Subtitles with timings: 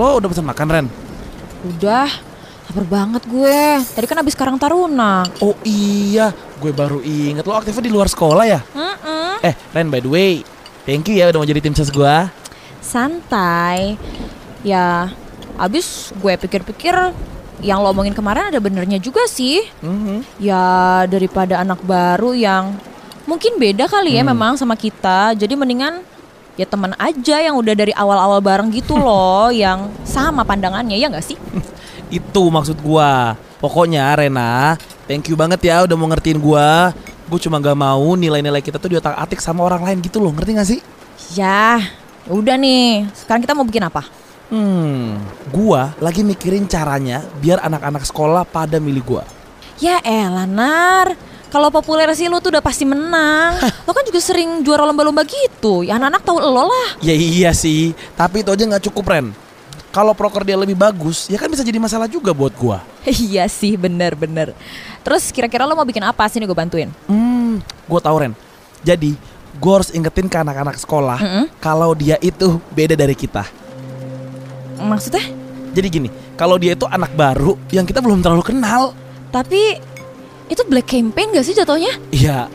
[0.00, 0.86] lo udah pesan makan Ren?
[1.68, 2.08] Udah,
[2.66, 3.60] lapar banget gue.
[3.84, 5.28] Tadi kan abis Karang Taruna.
[5.38, 8.60] Oh iya, gue baru inget lo aktifnya di luar sekolah ya?
[8.72, 9.44] Mm-mm.
[9.44, 10.40] Eh, Ren by the way,
[10.88, 12.16] thank you ya udah mau jadi tim ses gue.
[12.80, 14.00] Santai.
[14.60, 15.08] Ya,
[15.56, 16.96] abis gue pikir-pikir
[17.60, 19.60] yang lo omongin kemarin ada benernya juga sih.
[19.80, 20.40] Mhm.
[20.40, 20.64] Ya,
[21.04, 22.72] daripada anak baru yang
[23.28, 24.32] mungkin beda kali ya Hmm.
[24.32, 25.36] memang sama kita.
[25.36, 26.00] Jadi mendingan
[26.58, 31.26] ya teman aja yang udah dari awal-awal bareng gitu loh, yang sama pandangannya ya nggak
[31.26, 31.38] sih?
[32.22, 33.38] Itu maksud gua.
[33.60, 36.96] Pokoknya Rena, thank you banget ya udah mau ngertiin gua.
[37.30, 40.66] Gue cuma gak mau nilai-nilai kita tuh diotak-atik sama orang lain gitu loh, ngerti gak
[40.66, 40.80] sih?
[41.38, 41.78] Ya,
[42.26, 43.06] udah nih.
[43.14, 44.02] Sekarang kita mau bikin apa?
[44.50, 45.14] Hmm,
[45.54, 49.22] gua lagi mikirin caranya biar anak-anak sekolah pada milih gua.
[49.78, 51.14] Ya elah Nar
[51.50, 55.82] Kalau populer sih lo tuh udah pasti menang Lo kan juga sering juara lomba-lomba gitu
[55.82, 59.34] Ya anak-anak tahu lo lah Ya iya sih, tapi itu aja nggak cukup Ren.
[59.90, 62.78] Kalau proker dia lebih bagus, ya kan bisa jadi masalah juga buat gua.
[63.10, 64.54] Iya sih bener-bener
[65.02, 66.88] Terus kira-kira lo mau bikin apa sih nih gue bantuin?
[67.10, 67.58] Hmm,
[67.90, 68.32] gua tahu Ren.
[68.86, 69.18] Jadi,
[69.58, 71.44] gua harus ingetin ke anak-anak sekolah Mm-mm.
[71.58, 73.42] kalau dia itu beda dari kita.
[74.78, 75.26] Maksudnya?
[75.74, 78.94] Jadi gini, kalau dia itu anak baru yang kita belum terlalu kenal.
[79.34, 79.78] Tapi
[80.50, 81.94] itu black campaign gak sih jatuhnya?
[82.10, 82.50] Iya,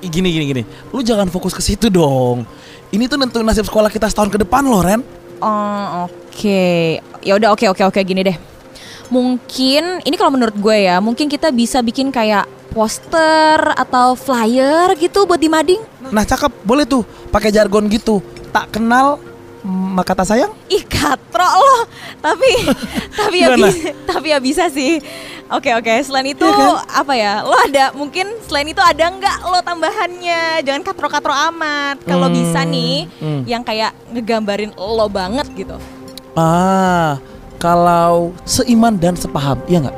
[0.00, 0.62] gini gini gini.
[0.90, 2.48] Lu jangan fokus ke situ dong.
[2.88, 5.04] Ini tuh nentuin nasib sekolah kita setahun ke depan loh, Ren.
[5.36, 6.64] Oh oke
[7.20, 8.32] Ya udah oke oke oke gini deh
[9.12, 15.28] Mungkin ini kalau menurut gue ya Mungkin kita bisa bikin kayak poster atau flyer gitu
[15.28, 16.62] buat di mading Nah, cakep.
[16.62, 17.02] Boleh tuh
[17.34, 18.22] pakai jargon gitu.
[18.54, 19.18] Tak kenal
[19.66, 20.54] maka tak sayang.
[20.70, 21.82] Ih katro loh.
[22.18, 22.50] Tapi
[23.22, 23.70] Tapi ya bisa
[24.02, 24.98] Tapi ya bisa sih.
[25.46, 25.94] Oke oke.
[26.02, 27.06] Selain itu Iya kan?
[27.06, 30.66] Apa ya Lo ada Mungkin selain itu ada nggak Lo tambahannya?
[30.66, 32.02] Jangan katro-katro amat.
[32.02, 33.40] Kalau Hmm, bisa nih hmm.
[33.46, 35.78] Yang kayak Ngegambarin lo banget gitu.
[36.36, 37.16] Ah,
[37.56, 39.96] kalau seiman dan sepaham, iya nggak?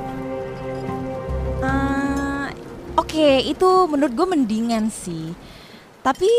[1.58, 2.46] Ah,
[2.94, 3.42] Oke.
[3.42, 5.34] Itu menurut gue mendingan sih.
[5.98, 6.30] Tapi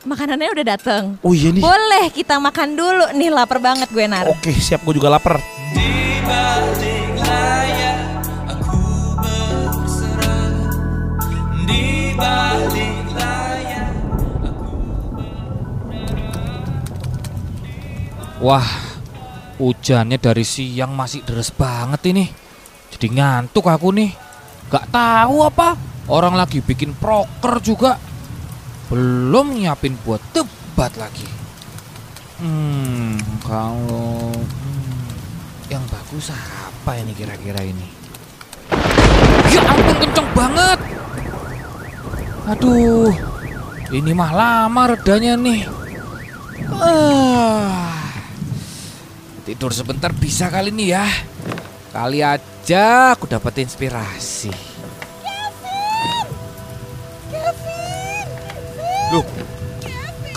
[0.00, 1.60] Makanannya udah dateng Oh iya nih.
[1.60, 4.80] Boleh kita makan dulu nih lapar banget gue Nar Oke, siap.
[4.84, 5.40] Gue juga lapar.
[18.40, 18.64] Wah,
[19.60, 22.24] hujannya dari siang masih deres banget ini.
[22.88, 24.16] Jadi ngantuk aku nih.
[24.72, 25.76] Gak tahu apa.
[26.08, 28.00] Orang lagi bikin proker juga.
[28.90, 31.30] Belum nyiapin buat debat lagi.
[32.42, 33.14] Hmm,
[33.46, 35.06] kalau hmm,
[35.70, 37.86] yang bagus apa ini kira-kira ini?
[39.54, 40.78] Ya ampun kenceng banget.
[42.50, 43.14] Aduh,
[43.94, 45.62] ini mah lama redanya nih.
[46.74, 48.10] Ah.
[49.46, 51.06] Tidur sebentar bisa kali ini ya.
[51.94, 54.69] Kali aja aku dapat inspirasi.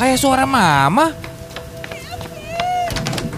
[0.03, 1.15] Kayak suara mama.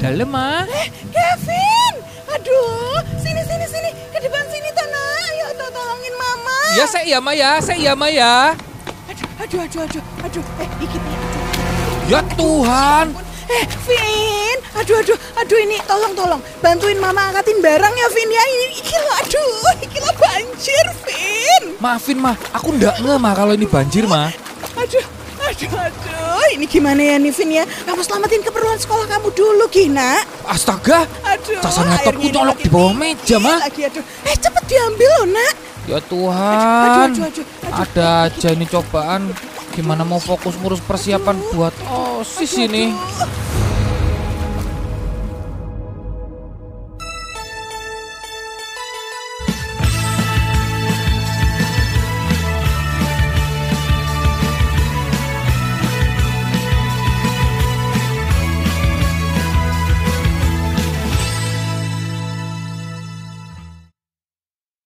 [0.01, 0.65] Dalam mah.
[1.13, 1.93] Kevin,
[2.25, 5.13] aduh, sini sini sini ke depan sini tanah.
[5.29, 6.57] Ayo to tolongin mama.
[6.73, 8.57] Ya saya iya Maya, saya iya Maya.
[9.05, 10.43] Aduh, aduh, aduh, aduh, aduh.
[10.57, 11.17] Eh, dikit nih.
[11.21, 12.09] Aduh.
[12.09, 13.07] Ya Tuhan.
[13.45, 18.41] Eh, Vin, aduh, aduh, aduh ini tolong, tolong bantuin mama angkatin barang ya, Vin ya.
[18.41, 21.77] Ini iki lo, aduh, iki lo banjir, Vin.
[21.77, 24.33] Maafin mah, aku ndak nge mah kalau ini banjir mah.
[24.81, 25.05] Aduh,
[25.55, 26.47] aduh, aduh.
[26.55, 27.63] Ini gimana ya nih, Vin ya?
[27.83, 30.19] Kamu selamatin keperluan sekolah kamu dulu, Gina.
[30.45, 33.59] Astaga, Aduh, Casan laptopku lagi di bawah meja, Ma.
[33.59, 34.03] Lagi, aduh.
[34.23, 35.53] Eh, cepet diambil loh, nak.
[35.85, 37.07] ya Aduh, Tuhan.
[37.11, 37.45] aduh, aduh, aduh.
[37.75, 39.21] Ada aja ini cobaan.
[39.71, 42.95] Gimana mau fokus ngurus persiapan buat OSIS ini?
[42.95, 43.44] Aduh.